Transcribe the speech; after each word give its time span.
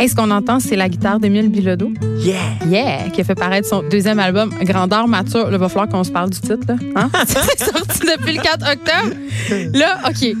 Hey, 0.00 0.08
ce 0.08 0.14
qu'on 0.14 0.30
entend, 0.30 0.60
c'est 0.60 0.76
la 0.76 0.88
guitare 0.88 1.18
d'Émile 1.18 1.48
Bilodeau. 1.48 1.90
Yeah! 2.18 2.36
Yeah! 2.68 3.08
Qui 3.10 3.20
a 3.20 3.24
fait 3.24 3.34
paraître 3.34 3.66
son 3.66 3.82
deuxième 3.82 4.20
album, 4.20 4.50
Grandeur 4.62 5.08
Mature. 5.08 5.46
Là, 5.46 5.52
il 5.52 5.58
va 5.58 5.68
falloir 5.68 5.88
qu'on 5.88 6.04
se 6.04 6.10
parle 6.12 6.30
du 6.30 6.38
titre, 6.40 6.58
là. 6.68 6.76
Hein? 6.94 7.10
c'est 7.26 7.64
sorti 7.64 8.00
depuis 8.00 8.36
le 8.36 8.42
4 8.42 8.64
octobre. 8.72 9.76
Là, 9.76 9.98
OK. 10.08 10.36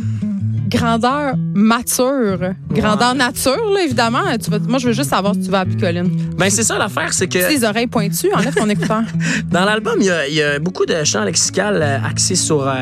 Grandeur 0.68 1.34
mature. 1.54 2.38
Grandeur 2.70 3.14
nature, 3.14 3.70
là, 3.74 3.82
évidemment. 3.84 4.20
Tu 4.42 4.50
vas- 4.50 4.58
moi, 4.60 4.78
je 4.78 4.88
veux 4.88 4.92
juste 4.92 5.10
savoir 5.10 5.34
si 5.34 5.40
tu 5.40 5.50
vas 5.50 5.60
à 5.60 5.64
Picoline. 5.64 6.10
Ben, 6.36 6.50
c'est 6.50 6.62
ça 6.62 6.78
l'affaire, 6.78 7.12
c'est 7.12 7.26
que 7.26 7.38
Les 7.38 7.64
oreilles 7.64 7.86
pointues, 7.86 8.30
enlève 8.34 8.54
ton 8.54 8.68
écouteur. 8.68 9.02
dans 9.50 9.64
l'album, 9.64 9.94
il 9.98 10.06
y 10.06 10.10
a, 10.10 10.28
il 10.28 10.34
y 10.34 10.42
a 10.42 10.58
beaucoup 10.58 10.84
de 10.86 11.02
chants 11.04 11.24
lexicales 11.24 11.80
euh, 11.82 11.98
axés 12.06 12.36
sur 12.36 12.68
euh, 12.68 12.74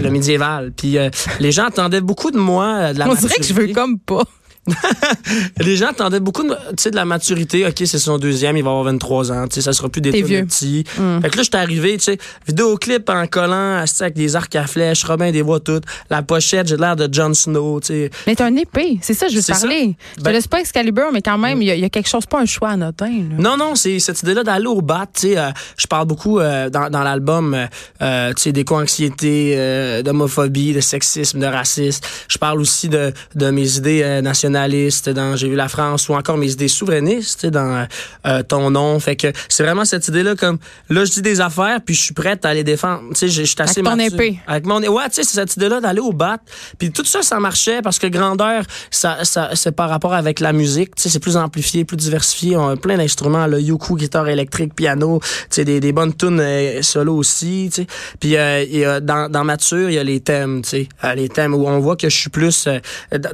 le 0.00 0.10
médiéval. 0.10 0.72
Puis 0.74 0.96
euh, 0.96 1.10
les 1.40 1.50
gens 1.52 1.66
attendaient 1.66 2.00
beaucoup 2.00 2.30
de 2.30 2.38
moi, 2.38 2.76
euh, 2.78 2.92
de 2.94 3.00
la 3.00 3.08
On 3.10 3.14
dirait 3.14 3.34
que 3.34 3.44
je 3.44 3.52
veux 3.54 3.66
comme 3.68 3.98
pas. 3.98 4.22
Les 5.60 5.76
gens 5.76 5.88
attendaient 5.88 6.20
beaucoup 6.20 6.42
de, 6.44 6.50
de 6.90 6.96
la 6.96 7.04
maturité. 7.04 7.66
OK, 7.66 7.74
c'est 7.78 7.98
son 7.98 8.18
deuxième, 8.18 8.56
il 8.56 8.62
va 8.62 8.70
avoir 8.70 8.84
23 8.84 9.32
ans. 9.32 9.46
Ça 9.50 9.72
sera 9.72 9.88
plus 9.88 10.00
des 10.00 10.10
petits. 10.12 10.84
Mm. 10.98 11.20
Fait 11.22 11.30
que 11.30 11.36
là, 11.36 11.42
j'étais 11.42 11.58
arrivé, 11.58 11.96
tu 11.96 12.04
sais, 12.04 12.18
vidéoclip 12.46 13.08
en 13.08 13.26
collant, 13.26 13.76
assis 13.78 14.02
avec 14.02 14.14
des 14.14 14.36
arcs 14.36 14.54
à 14.56 14.66
flèches, 14.66 15.04
Robin 15.04 15.30
des 15.32 15.42
voix 15.42 15.60
toutes. 15.60 15.84
La 16.10 16.22
pochette, 16.22 16.68
j'ai 16.68 16.76
l'air 16.76 16.96
de 16.96 17.08
Jon 17.12 17.34
Snow, 17.34 17.80
tu 17.80 17.86
sais. 17.88 18.10
Mais 18.26 18.34
t'as 18.36 18.46
un 18.46 18.56
épée, 18.56 18.98
c'est 19.02 19.14
ça, 19.14 19.28
je 19.28 19.34
veux 19.34 19.40
te 19.40 19.46
C'est 19.46 19.54
ça. 19.54 19.60
parler. 19.60 19.96
Je 20.14 20.20
te 20.20 20.24
Ben- 20.24 20.32
laisse 20.32 20.46
pas 20.46 20.60
Excalibur, 20.60 21.10
mais 21.12 21.22
quand 21.22 21.38
même, 21.38 21.60
il 21.62 21.68
y, 21.68 21.70
a- 21.70 21.74
il 21.74 21.80
y 21.80 21.84
a 21.84 21.88
quelque 21.90 22.08
chose, 22.08 22.26
pas 22.26 22.40
un 22.40 22.46
choix 22.46 22.70
anodin. 22.70 23.06
Là. 23.30 23.36
Non, 23.38 23.56
non, 23.56 23.74
c'est 23.74 23.98
cette 23.98 24.22
idée-là 24.22 24.44
d'aller 24.44 24.66
au 24.66 24.80
bat. 24.80 25.06
Euh, 25.24 25.50
je 25.76 25.86
parle 25.86 26.06
beaucoup 26.06 26.38
euh, 26.38 26.70
dans, 26.70 26.88
dans 26.90 27.02
l'album, 27.02 27.54
euh, 27.54 27.66
euh, 28.02 28.32
tu 28.34 28.42
sais, 28.42 28.52
d'éco-anxiété, 28.52 29.54
euh, 29.56 30.02
d'homophobie, 30.02 30.72
de 30.72 30.80
sexisme, 30.80 31.40
de 31.40 31.46
racisme. 31.46 32.02
Je 32.28 32.38
parle 32.38 32.60
aussi 32.60 32.88
de, 32.88 33.12
de 33.34 33.50
mes 33.50 33.76
idées 33.76 34.02
euh, 34.02 34.22
nationalistes 34.52 35.08
dans 35.10 35.36
J'ai 35.36 35.48
vu 35.48 35.56
la 35.56 35.68
France 35.68 36.08
ou 36.08 36.14
encore 36.14 36.36
mes 36.36 36.50
idées 36.52 36.68
souverainistes 36.68 37.46
dans 37.46 37.86
euh, 38.26 38.42
Ton 38.42 38.70
nom. 38.70 38.98
Fait 39.00 39.16
que 39.16 39.28
c'est 39.48 39.62
vraiment 39.62 39.84
cette 39.84 40.06
idée-là 40.08 40.34
comme 40.36 40.58
là, 40.88 41.04
je 41.04 41.10
dis 41.12 41.22
des 41.22 41.40
affaires 41.40 41.80
puis 41.84 41.94
je 41.94 42.02
suis 42.02 42.14
prête 42.14 42.44
à 42.44 42.54
les 42.54 42.64
défendre. 42.64 43.02
Tu 43.10 43.16
sais, 43.16 43.28
je 43.28 43.42
suis 43.42 43.56
assez 43.58 43.80
Avec 43.80 43.92
ton 43.92 43.98
épée. 43.98 44.38
Avec 44.46 44.66
mon 44.66 44.80
ouais, 44.80 45.08
tu 45.08 45.16
sais, 45.16 45.24
c'est 45.24 45.34
cette 45.40 45.56
idée-là 45.56 45.80
d'aller 45.80 46.00
au 46.00 46.12
bat. 46.12 46.38
Puis 46.78 46.90
tout 46.92 47.04
ça, 47.04 47.22
ça 47.22 47.38
marchait 47.40 47.82
parce 47.82 47.98
que 47.98 48.06
grandeur, 48.06 48.64
ça, 48.90 49.24
ça 49.24 49.50
c'est 49.54 49.72
par 49.72 49.88
rapport 49.90 50.14
avec 50.14 50.40
la 50.40 50.52
musique. 50.52 50.94
Tu 50.96 51.02
sais, 51.02 51.08
c'est 51.08 51.18
plus 51.20 51.36
amplifié, 51.36 51.84
plus 51.84 51.96
diversifié. 51.96 52.56
On 52.56 52.68
a 52.68 52.76
plein 52.76 52.96
d'instruments, 52.96 53.46
le 53.46 53.60
yuku, 53.60 53.96
guitare 53.96 54.28
électrique, 54.28 54.74
piano. 54.74 55.20
Tu 55.22 55.28
sais, 55.50 55.64
des, 55.64 55.80
des 55.80 55.92
bonnes 55.92 56.14
tunes 56.14 56.40
euh, 56.40 56.82
solo 56.82 57.16
aussi. 57.16 57.70
Tu 57.72 57.82
sais. 57.82 57.86
Puis 58.20 58.36
euh, 58.36 58.96
a- 58.96 59.00
dans, 59.00 59.30
dans 59.30 59.44
Mature, 59.44 59.88
il 59.90 59.94
y 59.94 59.98
a 59.98 60.04
les 60.04 60.20
thèmes. 60.20 60.62
Tu 60.62 60.68
sais, 60.68 60.88
Euh, 61.04 61.14
les 61.14 61.28
thèmes 61.28 61.54
où 61.54 61.66
on 61.66 61.78
voit 61.80 61.96
que 61.96 62.08
je 62.08 62.16
suis 62.16 62.30
plus 62.30 62.66
euh, 62.66 62.78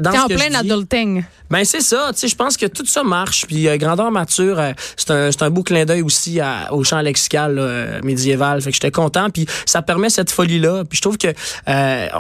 dans 0.01 0.13
ce 0.13 0.19
en 0.19 0.27
que 0.29 0.35
plein 0.35 0.47
je 0.47 0.63
dis. 0.63 0.69
Adulting. 1.17 1.25
Ben 1.51 1.65
c'est 1.65 1.81
ça, 1.81 2.11
tu 2.13 2.19
sais, 2.21 2.29
je 2.29 2.37
pense 2.37 2.59
que 2.59 2.67
tout 2.67 2.85
ça 2.85 3.03
marche. 3.03 3.47
Puis 3.47 3.69
euh, 3.69 3.79
grandeur 3.79 4.11
mature, 4.11 4.59
euh, 4.59 4.73
c'est 4.97 5.11
un, 5.11 5.31
un 5.41 5.51
beau 5.51 5.63
clin 5.63 5.87
d'œil 5.87 6.03
aussi 6.03 6.41
à- 6.41 6.73
au 6.75 6.85
champ 6.85 7.01
lexical 7.01 7.55
là, 7.55 7.63
euh, 7.63 8.01
médiéval. 8.03 8.61
Fait 8.61 8.69
que 8.71 8.75
j'étais 8.75 8.91
content. 8.91 9.31
Puis 9.31 9.47
ça 9.65 9.81
permet 9.81 10.11
cette 10.11 10.31
folie 10.31 10.59
là. 10.59 10.85
Puis 10.85 10.99
je 10.99 11.03
trouve 11.03 11.17
que 11.17 11.29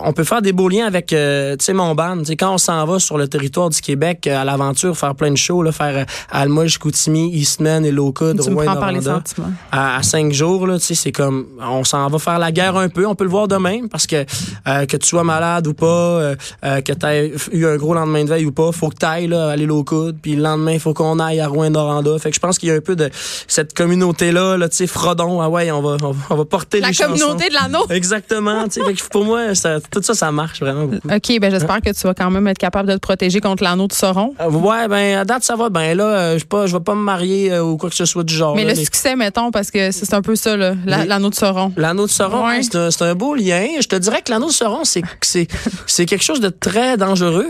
on 0.02 0.12
peut 0.14 0.24
faire 0.24 0.40
des 0.40 0.52
beaux 0.52 0.68
liens 0.70 0.86
avec, 0.86 1.08
tu 1.08 1.14
sais, 1.60 1.72
mon 1.74 1.94
band. 1.94 2.18
Tu 2.20 2.24
sais, 2.26 2.36
quand 2.36 2.54
on 2.54 2.58
s'en 2.58 2.84
va 2.86 2.98
sur 2.98 3.18
le 3.18 3.28
territoire 3.28 3.68
du 3.68 3.80
Québec 3.80 4.26
à 4.26 4.44
l'aventure, 4.44 4.96
faire 4.96 5.14
plein 5.14 5.30
de 5.30 5.36
shows, 5.36 5.62
là, 5.62 5.72
faire 5.72 6.06
Alma, 6.30 6.66
Chicoutimi, 6.66 7.30
Eastman 7.34 7.82
les 7.84 7.90
Rouen-Noranda 7.98 9.14
sentiments. 9.16 9.52
à, 9.72 9.96
à 9.98 10.02
cinq 10.02 10.32
jours, 10.32 10.66
là, 10.66 10.78
tu 10.78 10.86
sais, 10.86 10.94
c'est 10.94 11.12
comme, 11.12 11.46
on 11.60 11.84
s'en 11.84 12.08
va 12.08 12.18
faire 12.18 12.38
la 12.38 12.50
guerre 12.52 12.76
un 12.76 12.88
peu. 12.88 13.06
On 13.06 13.14
peut 13.14 13.24
le 13.24 13.30
voir 13.30 13.46
demain 13.48 13.86
parce 13.90 14.06
que 14.06 14.24
que 14.64 14.96
tu 14.96 15.06
sois 15.06 15.24
malade 15.24 15.66
ou 15.66 15.74
pas, 15.74 16.34
que 16.62 16.92
tu 16.92 17.06
aies 17.06 17.32
eu 17.52 17.66
un 17.66 17.76
gros 17.76 17.92
lendemain 17.94 18.24
de 18.24 18.30
veille 18.30 18.46
ou 18.46 18.52
pas, 18.52 18.72
faut 18.78 18.88
que 18.88 18.96
tu 18.98 19.06
ailles 19.06 19.26
là, 19.28 19.48
aller 19.50 19.68
au 19.68 19.84
coude. 19.84 20.16
Puis 20.22 20.36
le 20.36 20.42
lendemain, 20.42 20.72
il 20.72 20.80
faut 20.80 20.94
qu'on 20.94 21.18
aille 21.18 21.40
à 21.40 21.48
Rouen-Noranda. 21.48 22.18
Fait 22.18 22.30
que 22.30 22.34
je 22.34 22.40
pense 22.40 22.58
qu'il 22.58 22.68
y 22.68 22.72
a 22.72 22.74
un 22.76 22.80
peu 22.80 22.96
de 22.96 23.10
cette 23.46 23.74
communauté-là, 23.74 24.56
là, 24.56 24.68
tu 24.68 24.76
sais, 24.76 24.86
Frodon. 24.86 25.40
Ah 25.40 25.48
ouais, 25.48 25.70
on 25.70 25.82
va, 25.82 25.96
on 26.02 26.10
va, 26.12 26.18
on 26.30 26.36
va 26.36 26.44
porter 26.44 26.80
La 26.80 26.88
les 26.88 26.94
chansons. 26.94 27.12
communauté 27.12 27.48
de 27.48 27.54
l'anneau. 27.54 27.86
Exactement. 27.90 28.64
tu 28.64 28.80
sais, 28.80 28.84
fait 28.84 28.94
que 28.94 29.08
pour 29.08 29.24
moi, 29.24 29.54
ça- 29.54 29.78
tout 29.90 30.02
ça, 30.02 30.14
ça 30.14 30.30
marche 30.32 30.60
vraiment 30.60 30.84
beaucoup. 30.86 31.08
OK, 31.08 31.40
ben 31.40 31.50
j'espère 31.50 31.80
que 31.80 31.90
tu 31.90 32.00
vas 32.06 32.14
quand 32.14 32.30
même 32.30 32.46
être 32.48 32.58
capable 32.58 32.88
de 32.88 32.94
te 32.94 33.00
protéger 33.00 33.40
contre 33.40 33.62
l'anneau 33.62 33.86
de 33.86 33.92
Sauron. 33.92 34.34
Euh, 34.40 34.50
Ouais, 34.50 34.88
ben 34.88 35.18
à 35.18 35.24
date 35.24 35.44
ça 35.44 35.56
va. 35.56 35.68
Ben 35.68 35.96
là, 35.96 36.04
euh, 36.04 36.38
je 36.38 36.44
je 36.66 36.72
vais 36.72 36.80
pas 36.82 36.94
me 36.94 37.00
marier 37.02 37.52
euh, 37.52 37.62
ou 37.62 37.76
quoi 37.76 37.88
que 37.90 37.96
ce 37.96 38.04
soit 38.04 38.24
du 38.24 38.34
genre. 38.34 38.54
Mais 38.56 38.64
là, 38.64 38.74
le 38.74 38.78
succès, 38.78 39.14
mettons, 39.16 39.50
parce 39.50 39.70
que 39.70 39.90
c'est 39.92 40.12
un 40.14 40.22
peu 40.22 40.34
ça, 40.36 40.56
là, 40.56 40.74
la- 40.86 41.04
l'anneau 41.04 41.30
de 41.30 41.34
Sauron. 41.34 41.72
L'anneau 41.76 42.06
de 42.06 42.10
Sauron, 42.10 42.46
Ouais. 42.46 42.60
hein, 42.62 42.88
c'est 42.90 43.02
un, 43.02 43.14
beau 43.14 43.34
lien. 43.34 43.66
Je 43.80 43.86
te 43.86 43.96
dirais 43.96 44.22
que 44.22 44.30
l'anneau 44.30 44.48
de 44.48 44.52
Sauron, 44.52 44.84
c'est 44.84 45.02
c'est 45.22 45.46
c'est 45.86 46.06
quelque 46.06 46.24
chose 46.24 46.40
de 46.40 46.48
très 46.48 46.96
dangereux. 46.96 47.46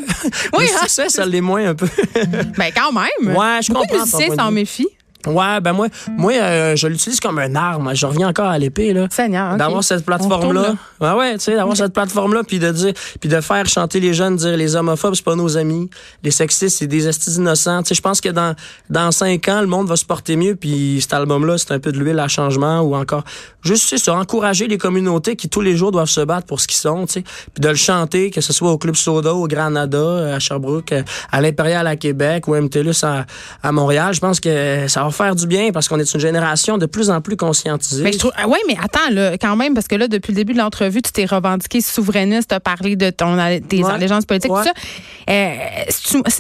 Oui, 0.56 0.64
le 0.66 0.76
hein? 0.82 0.86
ça 1.18 1.26
l'est 1.26 1.40
moins 1.40 1.68
un 1.70 1.74
peu. 1.74 1.88
Ben 2.56 2.70
quand 2.74 2.92
même. 2.92 3.36
Ouais, 3.36 3.60
je 3.62 3.68
Beaucoup 3.72 3.86
comprends 3.86 3.96
de 3.96 4.10
musiciens 4.10 4.34
s'en 4.34 4.50
méfient. 4.50 4.88
Ouais, 5.28 5.60
ben 5.60 5.72
moi, 5.72 5.88
moi, 6.16 6.32
euh, 6.32 6.76
je 6.76 6.86
l'utilise 6.86 7.20
comme 7.20 7.38
un 7.38 7.54
arme. 7.54 7.94
Je 7.94 8.06
reviens 8.06 8.28
encore 8.28 8.48
à 8.48 8.58
l'épée 8.58 8.92
là. 8.92 9.06
Seigneur. 9.10 9.56
D'avoir 9.56 9.84
cette 9.84 10.04
plateforme-là. 10.04 10.74
Ouais, 11.00 11.12
ouais, 11.12 11.34
tu 11.34 11.44
sais, 11.44 11.56
d'avoir 11.56 11.76
cette 11.76 11.92
plateforme-là, 11.92 12.42
puis 12.44 12.58
de 12.58 12.70
dire, 12.70 12.92
puis 13.20 13.28
de 13.28 13.40
faire 13.40 13.66
chanter 13.66 14.00
les 14.00 14.14
jeunes, 14.14 14.36
dire 14.36 14.56
les 14.56 14.76
homophobes, 14.76 15.14
c'est 15.14 15.24
pas 15.24 15.36
nos 15.36 15.56
amis. 15.56 15.88
Les 16.22 16.30
sexistes, 16.30 16.78
c'est 16.78 16.86
des 16.86 17.06
estis 17.08 17.36
innocents. 17.36 17.82
Tu 17.82 17.88
sais, 17.88 17.94
je 17.94 18.02
pense 18.02 18.20
que 18.20 18.28
dans, 18.28 18.54
dans 18.90 19.10
cinq 19.12 19.48
ans, 19.48 19.60
le 19.60 19.66
monde 19.66 19.88
va 19.88 19.96
se 19.96 20.04
porter 20.04 20.36
mieux, 20.36 20.56
puis 20.56 20.98
cet 21.00 21.12
album-là, 21.12 21.58
c'est 21.58 21.72
un 21.72 21.78
peu 21.78 21.92
de 21.92 21.98
l'huile 21.98 22.18
à 22.18 22.28
changement, 22.28 22.80
ou 22.80 22.96
encore, 22.96 23.24
juste, 23.62 23.86
c'est 23.88 23.98
ça, 23.98 24.14
encourager 24.14 24.66
les 24.66 24.78
communautés 24.78 25.36
qui, 25.36 25.48
tous 25.48 25.60
les 25.60 25.76
jours, 25.76 25.92
doivent 25.92 26.08
se 26.08 26.20
battre 26.20 26.46
pour 26.46 26.60
ce 26.60 26.66
qu'ils 26.66 26.76
sont, 26.78 27.06
tu 27.06 27.14
sais, 27.14 27.22
puis 27.22 27.60
de 27.60 27.68
le 27.68 27.74
chanter, 27.74 28.30
que 28.30 28.40
ce 28.40 28.52
soit 28.52 28.70
au 28.70 28.78
Club 28.78 28.96
Soda, 28.96 29.34
au 29.34 29.46
Granada, 29.46 30.34
à 30.34 30.38
Sherbrooke, 30.38 30.92
euh, 30.92 31.02
à 31.30 31.40
l'Impérial 31.40 31.86
à 31.86 31.96
Québec, 31.96 32.48
ou 32.48 32.54
à 32.54 32.60
MTLUS 32.60 33.04
à, 33.04 33.26
à 33.62 33.72
Montréal. 33.72 34.14
Je 34.14 34.20
pense 34.20 34.40
que 34.40 34.86
ça 34.88 35.04
va 35.04 35.10
faire 35.18 35.34
du 35.34 35.46
bien, 35.46 35.70
parce 35.72 35.88
qu'on 35.88 35.98
est 35.98 36.14
une 36.14 36.20
génération 36.20 36.78
de 36.78 36.86
plus 36.86 37.10
en 37.10 37.20
plus 37.20 37.36
conscientisée. 37.36 38.02
Mais 38.04 38.12
je 38.12 38.18
trouve, 38.18 38.32
ah 38.36 38.48
ouais, 38.48 38.58
mais 38.68 38.76
attends, 38.82 39.10
là, 39.10 39.36
quand 39.36 39.56
même, 39.56 39.74
parce 39.74 39.88
que 39.88 39.96
là, 39.96 40.08
depuis 40.08 40.32
le 40.32 40.36
début 40.36 40.52
de 40.54 40.58
l'entrevue, 40.58 41.02
tu 41.02 41.12
t'es 41.12 41.26
revendiqué 41.26 41.80
souverainiste, 41.80 42.48
tu 42.50 42.54
as 42.54 42.60
parlé 42.60 42.96
de 42.96 43.10
ton, 43.10 43.36
tes 43.68 43.82
Ouais. 43.84 43.90
allégeances 43.90 44.24
politiques, 44.24 44.52
Ouais. 44.52 44.62
tout 44.62 44.68
ça. 44.68 44.72
Euh, 45.30 45.54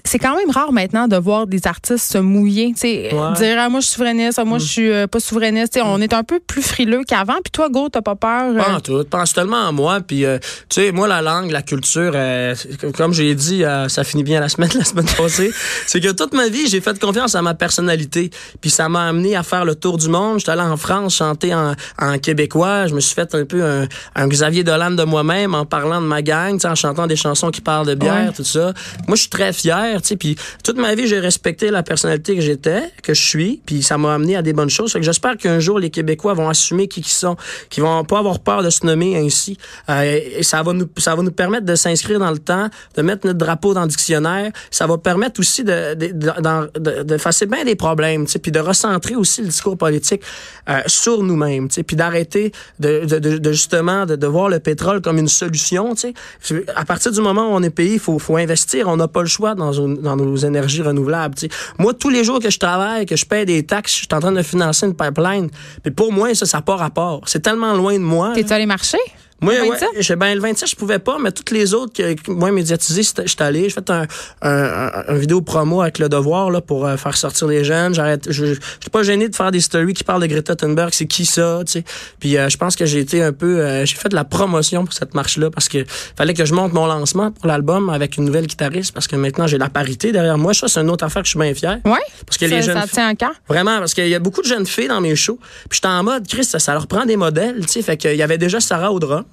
c'est- 0.04 0.18
quand 0.18 0.34
même 0.36 0.50
rare 0.50 0.72
maintenant 0.72 1.08
de 1.08 1.16
voir 1.16 1.46
des 1.46 1.66
artistes 1.66 2.12
se 2.12 2.18
mouiller, 2.18 2.68
tu 2.74 2.80
sais, 2.80 3.10
Ouais. 3.12 3.30
Mm. 3.30 3.34
dire, 3.34 3.56
ah, 3.58 3.68
moi, 3.68 3.80
je 3.80 3.86
suis 3.86 3.94
souverainiste, 3.96 4.38
ah, 4.38 4.44
moi, 4.44 4.58
je 4.58 4.64
suis 4.64 4.90
euh, 4.90 5.06
pas 5.06 5.20
souverainiste. 5.20 5.78
On 5.84 6.00
est 6.00 6.12
un 6.14 6.24
peu 6.24 6.40
plus 6.40 6.62
frileux 6.62 7.02
qu'avant. 7.06 7.34
Puis 7.44 7.50
toi, 7.52 7.68
Go, 7.68 7.88
t'as 7.90 8.00
pas 8.02 8.14
peur? 8.16 8.52
euh, 8.54 8.58
Pas 8.58 8.74
en 8.74 8.80
tout. 8.80 9.04
Pense 9.10 9.32
tellement 9.34 9.66
à 9.68 9.72
moi. 9.72 10.00
Puis, 10.00 10.24
euh, 10.24 10.38
tu 10.68 10.80
sais, 10.82 10.92
moi, 10.92 11.06
la 11.08 11.20
langue, 11.22 11.50
la 11.50 11.62
culture, 11.62 12.12
euh, 12.14 12.54
comme 12.96 13.12
j'ai 13.12 13.34
dit, 13.34 13.64
euh, 13.64 13.88
ça 13.88 14.04
finit 14.04 14.22
bien 14.24 14.40
la 14.40 14.48
semaine, 14.48 14.70
la 14.78 14.84
semaine 14.84 15.06
passée. 15.16 15.50
c'est 15.86 16.00
que 16.00 16.12
toute 16.12 16.32
ma 16.34 16.48
vie, 16.48 16.66
j'ai 16.68 16.80
fait 16.80 16.98
confiance 16.98 17.34
à 17.34 17.42
ma 17.42 17.54
personnalité. 17.54 18.30
Puis 18.60 18.67
ça 18.70 18.88
m'a 18.88 19.06
amené 19.08 19.36
à 19.36 19.42
faire 19.42 19.64
le 19.64 19.74
tour 19.74 19.98
du 19.98 20.08
monde. 20.08 20.38
J'étais 20.38 20.52
allé 20.52 20.62
en 20.62 20.76
France 20.76 21.16
chanter 21.16 21.54
en, 21.54 21.74
en 22.00 22.18
québécois. 22.18 22.86
Je 22.86 22.94
me 22.94 23.00
suis 23.00 23.14
fait 23.14 23.34
un 23.34 23.44
peu 23.44 23.64
un, 23.64 23.86
un 24.14 24.28
Xavier 24.28 24.64
Dolan 24.64 24.90
de 24.92 25.04
moi-même 25.04 25.54
en 25.54 25.64
parlant 25.64 26.00
de 26.00 26.06
ma 26.06 26.22
gang, 26.22 26.58
en 26.64 26.74
chantant 26.74 27.06
des 27.06 27.16
chansons 27.16 27.50
qui 27.50 27.60
parlent 27.60 27.86
de 27.86 27.94
bière, 27.94 28.26
Ouais. 28.28 28.32
tout 28.34 28.44
ça. 28.44 28.72
Moi, 29.06 29.16
je 29.16 29.22
suis 29.22 29.30
très 29.30 29.52
fier. 29.52 30.00
Puis 30.18 30.36
toute 30.64 30.76
ma 30.78 30.94
vie, 30.94 31.06
j'ai 31.06 31.18
respecté 31.20 31.70
la 31.70 31.82
personnalité 31.82 32.34
que 32.34 32.40
j'étais, 32.40 32.82
que 33.02 33.14
je 33.14 33.22
suis. 33.22 33.60
Puis 33.66 33.82
ça 33.82 33.98
m'a 33.98 34.14
amené 34.14 34.36
à 34.36 34.42
des 34.42 34.52
bonnes 34.52 34.70
choses. 34.70 34.92
Fait 34.92 34.98
que 35.00 35.04
j'espère 35.04 35.36
qu'un 35.36 35.60
jour, 35.60 35.78
les 35.78 35.90
Québécois 35.90 36.34
vont 36.34 36.48
assumer 36.48 36.88
qui 36.88 37.00
ils 37.00 37.06
sont, 37.06 37.36
qui 37.70 37.80
vont 37.80 38.04
pas 38.04 38.18
avoir 38.18 38.40
peur 38.40 38.62
de 38.62 38.70
se 38.70 38.84
nommer 38.84 39.16
ainsi. 39.16 39.56
Euh, 39.88 40.02
et 40.38 40.42
ça 40.42 40.62
va 40.62 40.72
nous, 40.72 40.88
ça 40.98 41.14
va 41.14 41.22
nous 41.22 41.30
permettre 41.30 41.64
de 41.64 41.74
s'inscrire 41.74 42.18
dans 42.18 42.30
le 42.30 42.38
temps, 42.38 42.68
de 42.96 43.02
mettre 43.02 43.26
notre 43.26 43.38
drapeau 43.38 43.72
dans 43.74 43.82
le 43.82 43.88
dictionnaire. 43.88 44.50
Ça 44.70 44.86
va 44.86 44.98
permettre 44.98 45.38
aussi 45.40 45.64
de, 45.64 45.94
de, 45.94 46.06
de, 46.08 46.78
de- 46.78 47.02
de 47.04 47.46
bien 47.46 47.64
des 47.64 47.76
problèmes, 47.76 48.26
tu 48.26 48.32
sais, 48.32 48.38
puis 48.48 48.52
de 48.52 48.60
recentrer 48.60 49.14
aussi 49.14 49.42
le 49.42 49.48
discours 49.48 49.76
politique 49.76 50.22
euh, 50.70 50.80
sur 50.86 51.22
nous-mêmes, 51.22 51.68
puis 51.68 51.96
d'arrêter 51.96 52.50
de, 52.80 53.04
de, 53.04 53.18
de, 53.18 53.36
de 53.36 53.52
justement 53.52 54.06
de, 54.06 54.26
voir 54.26 54.48
le 54.48 54.58
pétrole 54.58 55.02
comme 55.02 55.18
une 55.18 55.28
solution. 55.28 55.94
À 56.74 56.86
partir 56.86 57.12
du 57.12 57.20
moment 57.20 57.52
où 57.52 57.54
on 57.54 57.62
est 57.62 57.68
payé, 57.68 57.94
il 57.94 57.98
faut, 57.98 58.18
faut 58.18 58.38
investir. 58.38 58.88
On 58.88 58.96
n'a 58.96 59.06
pas 59.06 59.20
le 59.20 59.26
choix 59.26 59.54
dans, 59.54 59.70
nos 60.16 60.36
énergies 60.36 60.80
renouvelables. 60.80 61.34
Moi, 61.78 61.92
tous 61.92 62.08
les 62.08 62.24
jours 62.24 62.40
que 62.40 62.48
je 62.48 62.58
travaille, 62.58 63.04
que 63.04 63.16
je 63.16 63.26
paye 63.26 63.44
des 63.44 63.62
taxes, 63.64 63.92
je 63.92 63.98
suis 63.98 64.08
en 64.12 64.20
train 64.20 64.32
de 64.32 64.42
financer 64.42 64.86
une 64.86 64.94
pipeline. 64.94 65.50
Puis 65.82 65.92
pour 65.92 66.10
moi, 66.10 66.34
ça, 66.34 66.46
ça 66.46 66.58
n'a 66.58 66.62
pas 66.62 66.76
rapport. 66.76 67.20
C'est 67.26 67.40
tellement 67.40 67.74
loin 67.74 67.94
de 67.94 68.04
moi. 68.04 68.32
T'es-tu 68.34 68.52
allé 68.54 68.64
marcher? 68.64 68.98
Moi, 69.40 69.54
Le 69.54 69.60
ouais, 69.62 69.68
27? 69.70 69.88
j'ai- 70.00 70.16
ben, 70.16 70.34
le 70.34 70.40
27, 70.40 70.68
je 70.70 70.74
pouvais 70.74 70.98
pas, 70.98 71.16
mais 71.20 71.30
toutes 71.30 71.52
les 71.52 71.72
autres, 71.72 71.92
que, 71.92 72.14
que- 72.14 72.30
moi, 72.32 72.50
médiatisés, 72.50 73.02
j'étais 73.02 73.42
allé. 73.42 73.64
J'ai 73.64 73.70
fait 73.70 73.88
un, 73.90 74.02
un, 74.42 74.50
un, 74.50 75.04
un 75.08 75.14
vidéo 75.14 75.40
promo 75.42 75.80
avec 75.80 76.00
Le 76.00 76.08
Devoir, 76.08 76.50
là, 76.50 76.60
pour 76.60 76.86
euh, 76.86 76.96
faire 76.96 77.16
sortir 77.16 77.46
les 77.46 77.62
jeunes. 77.62 77.94
J'arrête, 77.94 78.26
je, 78.32 78.46
je 78.46 78.52
suis 78.54 78.90
pas 78.90 79.04
gêné 79.04 79.28
de 79.28 79.36
faire 79.36 79.52
des 79.52 79.60
stories 79.60 79.94
qui 79.94 80.02
parlent 80.02 80.22
de 80.22 80.26
Greta 80.26 80.56
Thunberg. 80.56 80.90
C'est 80.92 81.06
qui 81.06 81.24
ça, 81.24 81.60
tu 81.64 81.72
sais. 81.72 81.84
Puis, 82.18 82.36
euh, 82.36 82.48
je 82.48 82.56
pense 82.56 82.74
que 82.74 82.84
j'ai 82.84 82.98
été 82.98 83.22
un 83.22 83.32
peu, 83.32 83.60
euh, 83.60 83.84
j'ai 83.86 83.94
fait 83.94 84.08
de 84.08 84.16
la 84.16 84.24
promotion 84.24 84.84
pour 84.84 84.92
cette 84.92 85.14
marche-là 85.14 85.50
parce 85.50 85.68
que 85.68 85.84
fallait 86.16 86.34
que 86.34 86.44
je 86.44 86.52
monte 86.54 86.72
mon 86.72 86.86
lancement 86.86 87.30
pour 87.30 87.46
l'album 87.46 87.90
avec 87.90 88.16
une 88.16 88.24
nouvelle 88.24 88.46
guitariste 88.48 88.92
parce 88.92 89.06
que 89.06 89.14
maintenant, 89.14 89.46
j'ai 89.46 89.58
la 89.58 89.68
parité 89.68 90.10
derrière 90.10 90.36
moi. 90.38 90.52
Ça, 90.52 90.66
c'est 90.66 90.80
une 90.80 90.90
autre 90.90 91.04
affaire 91.04 91.22
que 91.22 91.26
je 91.28 91.30
suis 91.30 91.38
bien 91.38 91.54
fier. 91.54 91.78
Ouais? 91.84 91.92
Parce 92.26 92.38
que 92.38 92.48
ça, 92.48 92.56
les 92.56 92.62
jeunes 92.62 92.80
ça 92.80 92.88
tient 92.88 93.06
à 93.08 93.14
cœur? 93.14 93.32
Vraiment, 93.48 93.78
parce 93.78 93.94
qu'il 93.94 94.08
y 94.08 94.14
a 94.16 94.18
beaucoup 94.18 94.42
de 94.42 94.48
jeunes 94.48 94.66
filles 94.66 94.88
dans 94.88 95.00
mes 95.00 95.14
shows. 95.14 95.38
Puis 95.70 95.76
j'étais 95.78 95.86
en 95.88 96.02
mode, 96.02 96.26
Chris, 96.26 96.44
ça, 96.44 96.58
ça 96.58 96.72
leur 96.72 96.88
prend 96.88 97.06
des 97.06 97.16
modèles, 97.16 97.60
tu 97.66 97.74
sais. 97.74 97.82
Fait 97.82 97.96
qu'il 97.96 98.16
y 98.16 98.22
avait 98.22 98.38
déjà 98.38 98.58
Sarah 98.58 98.92
Audra. 98.92 99.24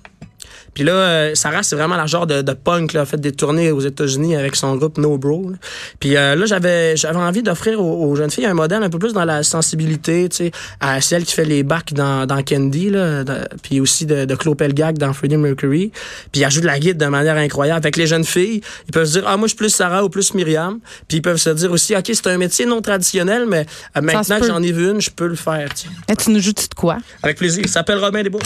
Puis 0.74 0.84
là, 0.84 0.94
euh, 0.94 1.36
Sarah, 1.36 1.64
c'est 1.64 1.76
vraiment 1.76 1.96
la 1.96 2.06
genre 2.06 2.28
de, 2.28 2.42
de 2.42 2.54
punk, 2.54 2.94
là, 2.94 3.02
a 3.02 3.06
fait 3.06 3.20
des 3.20 3.32
tournées 3.32 3.72
aux 3.72 3.80
États-Unis 3.82 4.36
avec 4.36 4.56
son 4.56 4.76
groupe 4.76 4.98
No 4.98 5.18
Bro. 5.18 5.52
là. 5.52 5.58
Puis 6.00 6.18
euh, 6.18 6.36
là, 6.36 6.46
j'avais 6.46 6.96
j'avais 6.98 7.18
envie 7.18 7.44
d'offrir 7.44 7.80
aux, 7.82 8.06
aux 8.10 8.16
jeunes 8.16 8.32
filles 8.32 8.46
un 8.46 8.54
modèle 8.54 8.84
un 8.84 8.90
peu 8.90 9.00
plus 9.00 9.14
dans 9.14 9.26
la 9.26 9.44
sensibilité, 9.44 10.28
tu 10.30 10.36
sais, 10.38 10.52
à 10.80 11.02
celle 11.02 11.24
qui 11.26 11.34
fait 11.34 11.46
les 11.46 11.64
bacs 11.64 11.94
dans, 11.94 12.26
dans 12.26 12.42
Candy, 12.44 12.90
là, 12.90 13.24
de- 13.24 13.48
puis 13.64 13.80
aussi 13.80 14.06
de, 14.06 14.26
de 14.26 14.36
Claude 14.36 14.58
Pelgag 14.58 14.98
dans 14.98 15.14
Freddie 15.14 15.38
Mercury. 15.38 15.92
Puis 16.32 16.42
elle 16.42 16.52
joue 16.52 16.62
de 16.62 16.66
la 16.66 16.80
guide 16.80 16.98
de 16.98 17.06
manière 17.06 17.38
incroyable. 17.38 17.78
Avec 17.78 17.98
les 17.98 18.08
jeunes 18.08 18.26
filles, 18.26 18.62
ils 18.88 18.92
peuvent 18.92 19.06
se 19.06 19.20
dire, 19.20 19.24
ah, 19.28 19.38
moi, 19.38 19.48
je 19.48 19.50
suis 19.50 19.58
plus 19.58 19.70
Sarah 19.70 20.04
ou 20.04 20.10
plus 20.10 20.34
Myriam. 20.34 20.80
Puis 21.08 21.18
ils 21.18 21.22
peuvent 21.22 21.38
se 21.38 21.50
dire 21.52 21.72
aussi, 21.72 21.96
OK, 21.96 22.04
c'est 22.08 22.28
un 22.28 22.38
métier 22.38 22.66
non 22.66 22.82
traditionnel, 22.82 23.46
mais 23.48 23.66
euh, 23.98 24.02
maintenant 24.02 24.40
que 24.40 24.48
j'en 24.48 24.62
ai 24.62 24.72
vu 24.72 24.90
une, 24.92 25.02
je 25.02 25.10
peux 25.10 25.28
le 25.28 25.36
faire, 25.36 25.70
tu 25.74 25.84
sais. 25.88 25.90
Et 26.12 26.16
tu 26.16 26.32
nous 26.32 26.40
joues-tu 26.40 26.68
de 26.68 26.74
quoi? 26.76 26.98
Avec 27.24 27.38
plaisir. 27.38 27.62
Il 27.64 27.70
s'appelle 27.70 27.98
Robin 28.00 28.22
Desbois. 28.24 28.42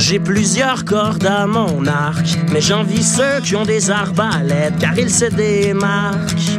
J'ai 0.00 0.18
plusieurs 0.18 0.86
cordes 0.86 1.26
à 1.26 1.46
mon 1.46 1.86
arc, 1.86 2.24
mais 2.50 2.62
j'envie 2.62 3.02
ceux 3.02 3.40
qui 3.44 3.54
ont 3.54 3.66
des 3.66 3.90
arbalètes, 3.90 4.78
car 4.80 4.98
ils 4.98 5.10
se 5.10 5.26
démarquent 5.26 6.58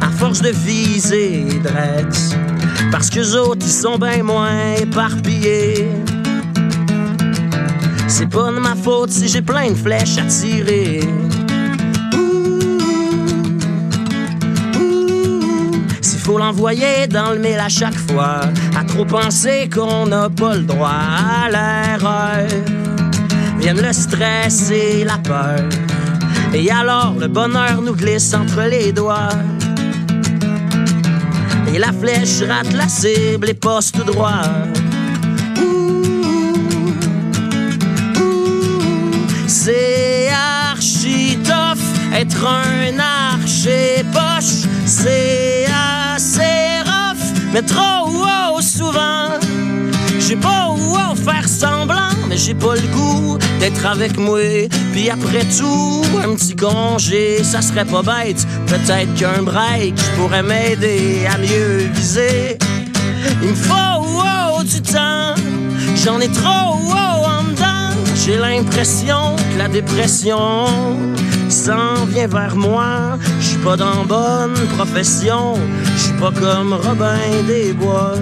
à 0.00 0.08
force 0.08 0.40
de 0.40 0.50
viser 0.50 1.44
drette. 1.62 2.36
Parce 2.92 3.10
que 3.10 3.36
autres, 3.36 3.66
ils 3.66 3.72
sont 3.72 3.98
bien 3.98 4.22
moins 4.22 4.74
éparpillés. 4.80 5.88
C'est 8.06 8.28
pas 8.28 8.52
de 8.52 8.58
ma 8.58 8.76
faute 8.76 9.10
si 9.10 9.26
j'ai 9.26 9.42
plein 9.42 9.70
de 9.70 9.74
flèches 9.74 10.18
à 10.18 10.22
tirer. 10.22 11.00
Faut 16.22 16.38
l'envoyer 16.38 17.08
dans 17.08 17.32
le 17.32 17.38
mille 17.38 17.58
à 17.58 17.68
chaque 17.68 17.96
fois, 17.96 18.40
à 18.78 18.84
trop 18.84 19.04
penser 19.04 19.68
qu'on 19.68 20.06
n'a 20.06 20.30
pas 20.30 20.54
le 20.54 20.62
droit 20.62 20.88
à 20.88 21.48
l'erreur, 21.50 22.48
viennent 23.58 23.82
le 23.82 23.92
stress 23.92 24.70
et 24.70 25.04
la 25.04 25.18
peur. 25.18 25.60
Et 26.54 26.70
alors 26.70 27.14
le 27.18 27.26
bonheur 27.26 27.82
nous 27.82 27.94
glisse 27.94 28.32
entre 28.34 28.62
les 28.70 28.92
doigts. 28.92 29.30
Et 31.74 31.78
la 31.78 31.92
flèche 31.92 32.42
rate 32.48 32.72
la 32.72 32.88
cible 32.88 33.48
et 33.50 33.54
passe 33.54 33.90
tout 33.90 34.04
droit. 34.04 34.42
C'est 35.56 36.11
être 42.14 42.46
un 42.46 42.98
archer 42.98 44.04
poche. 44.12 44.68
C'est 44.86 45.66
assez 46.14 46.82
rough, 46.84 47.40
mais 47.52 47.62
trop 47.62 48.08
wow 48.08 48.60
souvent. 48.60 49.28
J'ai 50.18 50.36
pas 50.36 50.68
wow 50.70 51.14
faire 51.14 51.48
semblant, 51.48 52.14
mais 52.28 52.36
j'ai 52.36 52.54
pas 52.54 52.74
le 52.74 52.86
goût 52.94 53.38
d'être 53.60 53.84
avec 53.86 54.16
moi. 54.18 54.68
Puis 54.92 55.10
après 55.10 55.44
tout, 55.58 56.02
un 56.22 56.34
petit 56.34 56.56
congé, 56.56 57.42
ça 57.42 57.60
serait 57.62 57.84
pas 57.84 58.02
bête. 58.02 58.46
Peut-être 58.66 59.14
qu'un 59.14 59.42
break 59.42 59.94
pourrait 60.16 60.42
m'aider 60.42 61.26
à 61.32 61.38
mieux 61.38 61.88
viser. 61.92 62.58
Il 63.42 63.48
me 63.50 63.54
faut 63.54 64.02
wow, 64.02 64.62
du 64.62 64.80
temps, 64.80 65.34
j'en 66.04 66.20
ai 66.20 66.28
trop 66.28 66.76
wow, 66.76 67.24
en 67.26 67.42
dedans. 67.44 67.96
J'ai 68.24 68.38
l'impression 68.38 69.36
que 69.36 69.58
la 69.58 69.68
dépression 69.68 70.66
s'en 71.52 72.06
vient 72.06 72.26
vers 72.26 72.56
moi. 72.56 73.18
Je 73.40 73.46
suis 73.46 73.58
pas 73.58 73.76
dans 73.76 74.04
bonne 74.04 74.54
profession, 74.76 75.54
je 75.94 76.00
suis 76.00 76.14
pas 76.14 76.32
comme 76.32 76.72
Robin 76.72 77.18
des 77.46 77.72
Bois. 77.74 78.14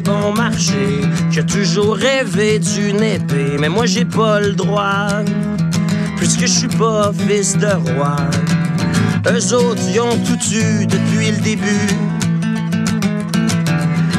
Bon 0.00 0.32
marché 0.32 1.02
a 1.38 1.42
toujours 1.42 1.96
rêvé 1.96 2.58
d'une 2.58 3.02
épée, 3.02 3.56
mais 3.58 3.68
moi 3.68 3.84
j'ai 3.84 4.06
pas 4.06 4.40
le 4.40 4.52
droit, 4.52 5.08
puisque 6.16 6.40
je 6.40 6.46
suis 6.60 6.68
pas 6.68 7.12
fils 7.12 7.58
de 7.58 7.66
roi. 7.66 8.16
Eux 9.30 9.54
autres, 9.54 9.82
ils 9.86 10.00
ont 10.00 10.16
tout 10.24 10.54
eu 10.54 10.86
depuis 10.86 11.30
le 11.30 11.42
début. 11.42 11.88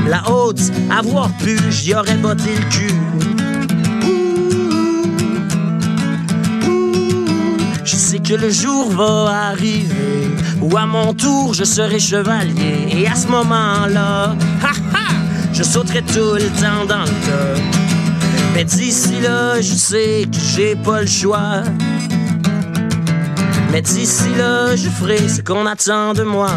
La 0.08 0.30
haute, 0.30 0.62
avoir 0.92 1.32
pu, 1.38 1.58
j'y 1.72 1.96
aurais 1.96 2.18
botté 2.18 2.52
le 2.56 2.70
cul. 2.70 2.94
Je 7.84 7.96
sais 7.96 8.20
que 8.20 8.36
le 8.36 8.52
jour 8.52 8.92
va 8.92 9.50
arriver 9.50 10.30
où 10.62 10.78
à 10.78 10.86
mon 10.86 11.14
tour 11.14 11.54
je 11.54 11.64
serai 11.64 12.00
chevalier. 12.00 12.88
Et 12.92 13.08
à 13.08 13.16
ce 13.16 13.28
moment-là, 13.28 14.36
ha, 14.64 14.72
je 15.58 15.64
sauterai 15.64 16.04
tout 16.04 16.36
le 16.36 16.50
temps 16.62 16.86
dans 16.88 17.02
le 17.02 17.10
tas. 17.26 17.62
Mais 18.54 18.64
d'ici 18.64 19.20
là, 19.22 19.60
je 19.60 19.74
sais 19.74 20.28
que 20.32 20.38
j'ai 20.56 20.76
pas 20.76 21.02
le 21.02 21.08
choix. 21.08 21.64
Mais 23.72 23.82
d'ici 23.82 24.30
là, 24.38 24.76
je 24.76 24.88
ferai 24.88 25.28
ce 25.28 25.42
qu'on 25.42 25.66
attend 25.66 26.14
de 26.14 26.22
moi. 26.22 26.52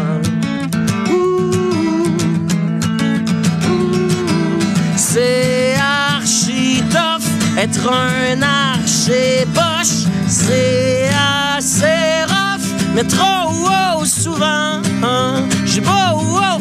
C'est 4.95 5.75
archi 5.79 6.83
tough 6.91 7.25
être 7.57 7.91
un 7.91 8.41
archer 8.43 9.47
poche. 9.55 10.05
C'est 10.27 11.09
assez 11.57 12.23
rough, 12.27 12.67
mais 12.93 13.03
trop 13.03 13.51
wow 13.51 14.05
souvent. 14.05 14.79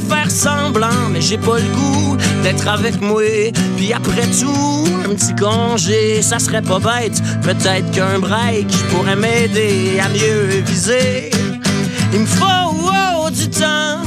Faire 0.08 0.30
semblant, 0.30 1.08
mais 1.12 1.20
j'ai 1.20 1.38
pas 1.38 1.58
le 1.58 1.68
goût 1.74 2.16
d'être 2.42 2.66
avec 2.66 3.00
moi. 3.00 3.22
Puis 3.76 3.92
après 3.92 4.26
tout, 4.40 4.84
un 5.04 5.14
petit 5.14 5.34
congé, 5.36 6.20
ça 6.22 6.38
serait 6.38 6.62
pas 6.62 6.78
bête. 6.78 7.22
Peut-être 7.42 7.90
qu'un 7.92 8.18
break 8.18 8.66
pourrait 8.90 9.14
m'aider 9.14 10.00
à 10.02 10.08
mieux 10.08 10.62
viser. 10.66 11.30
Il 12.12 12.20
me 12.20 12.26
faut 12.26 12.44
wow, 12.44 13.30
du 13.30 13.48
temps, 13.50 14.00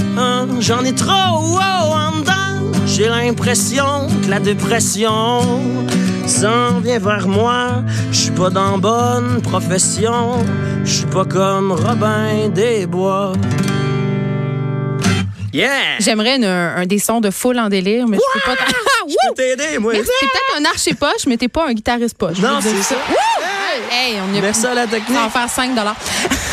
j'en 0.59 0.83
ai 0.83 0.93
trop 0.93 1.39
wow 1.39 1.93
en 1.93 2.19
dedans. 2.19 2.71
J'ai 2.85 3.07
l'impression 3.07 4.07
que 4.25 4.29
la 4.29 4.39
dépression 4.39 5.41
s'en 6.25 6.79
vient 6.83 6.99
vers 6.99 7.27
moi. 7.27 7.83
Je 8.11 8.17
suis 8.17 8.31
pas 8.31 8.49
dans 8.49 8.77
bonne 8.77 9.41
profession, 9.41 10.43
je 10.83 10.91
suis 10.91 11.05
pas 11.05 11.25
comme 11.25 11.71
Robin 11.71 12.49
des 12.53 12.87
Bois. 12.87 13.33
Yeah! 15.53 15.69
J'aimerais 15.99 16.37
une- 16.37 16.45
un 16.45 16.85
des 16.85 16.97
sons 16.99 17.21
de 17.21 17.29
full 17.29 17.59
en 17.59 17.69
délire, 17.69 18.07
mais 18.07 18.17
je 18.17 18.39
peux 18.39 18.45
pas. 18.45 18.55
t'en- 18.57 18.63
Ah, 18.67 19.05
Je 19.07 19.15
peux 19.29 19.33
t'aider, 19.35 19.77
moi. 19.79 19.93
T'es 19.93 19.99
peut-être 19.99 20.59
un 20.59 20.65
archer 20.65 20.93
poche, 20.95 21.27
mais 21.27 21.37
t'es 21.37 21.47
pas 21.47 21.67
un 21.67 21.73
guitariste 21.73 22.17
poche. 22.17 22.39
Non, 22.39 22.59
Je 22.59 22.67
veux 22.69 22.73
dire 22.73 22.83
c'est 22.83 22.95
ça. 22.95 22.99
Hey, 23.91 24.15
on 24.27 24.33
y 24.33 24.39
a 24.39 24.41
Merci 24.41 24.65
à 24.65 24.73
la 24.73 24.81
Ça 24.81 24.87
va 24.87 24.97
technique. 24.97 25.29
faire 25.31 25.49
5 25.49 25.75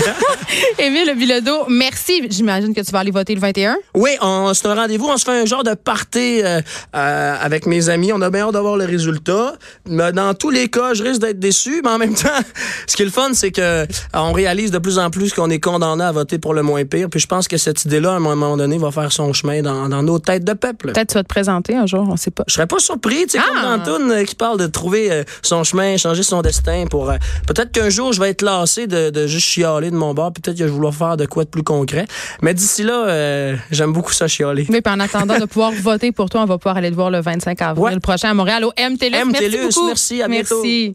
Émile 0.79 1.15
Bilodeau, 1.17 1.65
merci. 1.69 2.23
J'imagine 2.31 2.75
que 2.75 2.81
tu 2.81 2.91
vas 2.93 3.01
aller 3.01 3.11
voter 3.11 3.35
le 3.35 3.41
21. 3.41 3.77
Oui, 3.95 4.11
on, 4.21 4.53
c'est 4.55 4.67
un 4.67 4.75
rendez-vous. 4.75 5.07
On 5.09 5.17
se 5.17 5.25
fait 5.25 5.41
un 5.43 5.45
genre 5.47 5.63
de 5.65 5.75
party 5.75 6.41
euh, 6.43 6.61
euh, 6.95 7.37
avec 7.41 7.67
mes 7.67 7.89
amis. 7.89 8.13
On 8.13 8.21
a 8.23 8.31
bien 8.31 8.47
hâte 8.47 8.53
d'avoir 8.53 8.77
le 8.77 8.85
résultat. 8.85 9.55
Mais 9.87 10.13
dans 10.13 10.35
tous 10.35 10.51
les 10.51 10.69
cas, 10.69 10.95
je 10.95 11.03
risque 11.03 11.21
d'être 11.21 11.39
déçu. 11.39 11.81
Mais 11.85 11.91
en 11.91 11.99
même 11.99 12.15
temps, 12.15 12.29
ce 12.87 12.97
qui 12.97 13.03
est 13.03 13.07
le 13.07 13.11
fun, 13.11 13.31
c'est 13.35 13.51
que 13.51 13.61
euh, 13.61 13.87
on 14.15 14.33
réalise 14.33 14.71
de 14.71 14.79
plus 14.79 14.99
en 14.99 15.11
plus 15.11 15.33
qu'on 15.33 15.51
est 15.51 15.61
condamné 15.61 16.05
à 16.05 16.13
voter 16.13 16.39
pour 16.39 16.55
le 16.55 16.63
moins 16.63 16.85
pire. 16.85 17.09
Puis 17.11 17.21
je 17.21 17.27
pense 17.27 17.47
que 17.49 17.57
cette 17.57 17.85
idée-là, 17.85 18.13
à 18.13 18.17
un 18.17 18.21
moment 18.21 18.57
donné, 18.57 18.79
va 18.79 18.91
faire 18.91 19.13
son 19.13 19.33
chemin 19.33 19.63
dans, 19.63 19.89
dans 19.89 20.03
nos 20.03 20.19
têtes 20.19 20.45
de 20.45 20.53
peuple. 20.55 20.93
Peut-être 20.93 21.09
tu 21.11 21.15
vas 21.15 21.23
te 21.23 21.29
présenter 21.29 21.77
un 21.77 21.87
jour, 21.87 22.07
on 22.09 22.17
sait 22.17 22.31
pas. 22.31 22.45
Je 22.49 22.55
serais 22.55 22.67
pas 22.67 22.79
surpris, 22.79 23.27
tu 23.27 23.31
sais, 23.33 23.39
Ah! 23.41 23.51
comme 23.53 23.63
dans 23.79 23.85
Toon, 23.99 24.11
euh, 24.11 24.25
qui 24.25 24.35
parle 24.35 24.59
de 24.59 24.67
trouver 24.67 25.25
son 25.43 25.65
chemin, 25.65 25.97
changer 25.97 26.23
son 26.23 26.41
destin 26.43 26.85
pour... 26.91 27.11
euh, 27.11 27.17
peut-être 27.47 27.73
qu'un 27.73 27.89
jour, 27.91 28.13
je 28.13 28.21
vais 28.21 28.31
être 28.31 28.43
lassé 28.43 28.87
de, 28.87 29.11
de 29.11 29.27
juste 29.27 29.47
chialer 29.47 29.90
de 29.91 29.97
mon 29.97 30.15
bord. 30.15 30.33
Peut-être 30.33 30.55
que 30.57 30.61
je 30.61 30.65
vais 30.65 30.71
vouloir 30.71 30.95
faire 30.95 31.17
de 31.17 31.27
quoi 31.27 31.45
de 31.45 31.49
plus 31.51 31.63
concret. 31.63 32.07
Mais 32.43 32.55
d'ici 32.55 32.83
là, 32.83 33.07
euh, 33.09 33.57
j'aime 33.71 33.93
beaucoup 33.93 34.13
ça 34.13 34.29
chialer. 34.29 34.67
Oui, 34.69 34.81
puis 34.81 34.93
en 34.93 35.01
attendant 35.01 35.39
de 35.39 35.45
pouvoir 35.45 35.73
voter 35.83 36.13
pour 36.13 36.31
toi, 36.31 36.43
on 36.43 36.47
va 36.47 36.59
pouvoir 36.59 36.77
aller 36.77 36.91
te 36.91 36.95
voir 36.97 37.11
le 37.11 37.21
25 37.21 37.61
avril 37.63 37.95
Ouais. 37.95 38.01
prochain 38.01 38.31
à 38.31 38.35
Montréal 38.35 38.65
au 38.65 38.73
MTLUS. 38.79 39.25
MTLUS, 39.27 39.75
merci 39.87 40.23
à 40.23 40.29
bientôt. 40.29 40.63
Merci. 40.63 40.95